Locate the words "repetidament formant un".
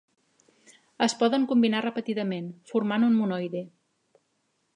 1.87-3.15